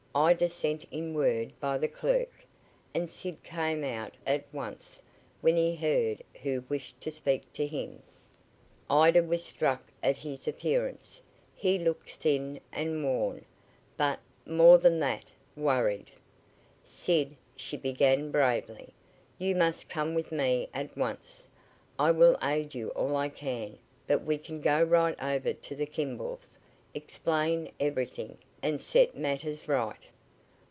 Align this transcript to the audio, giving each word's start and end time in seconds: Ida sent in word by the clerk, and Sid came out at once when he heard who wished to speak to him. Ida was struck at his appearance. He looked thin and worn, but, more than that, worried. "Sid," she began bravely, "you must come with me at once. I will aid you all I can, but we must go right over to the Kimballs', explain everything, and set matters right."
Ida 0.13 0.49
sent 0.49 0.83
in 0.91 1.13
word 1.13 1.57
by 1.61 1.77
the 1.77 1.87
clerk, 1.87 2.43
and 2.93 3.09
Sid 3.09 3.43
came 3.45 3.81
out 3.85 4.15
at 4.27 4.43
once 4.53 5.01
when 5.39 5.55
he 5.55 5.73
heard 5.73 6.21
who 6.43 6.65
wished 6.67 6.99
to 6.99 7.11
speak 7.11 7.43
to 7.53 7.65
him. 7.65 8.03
Ida 8.89 9.23
was 9.23 9.45
struck 9.45 9.83
at 10.03 10.17
his 10.17 10.49
appearance. 10.49 11.21
He 11.55 11.77
looked 11.79 12.09
thin 12.09 12.59
and 12.73 13.01
worn, 13.05 13.45
but, 13.95 14.19
more 14.45 14.77
than 14.79 14.99
that, 14.99 15.31
worried. 15.55 16.11
"Sid," 16.83 17.37
she 17.55 17.77
began 17.77 18.31
bravely, 18.31 18.89
"you 19.37 19.55
must 19.55 19.87
come 19.87 20.13
with 20.13 20.33
me 20.33 20.67
at 20.73 20.97
once. 20.97 21.47
I 21.97 22.11
will 22.11 22.37
aid 22.43 22.75
you 22.75 22.89
all 22.89 23.15
I 23.15 23.29
can, 23.29 23.77
but 24.07 24.23
we 24.23 24.35
must 24.37 24.61
go 24.61 24.83
right 24.83 25.15
over 25.23 25.53
to 25.53 25.73
the 25.77 25.87
Kimballs', 25.87 26.57
explain 26.93 27.71
everything, 27.79 28.37
and 28.63 28.79
set 28.79 29.17
matters 29.17 29.67
right." 29.67 29.95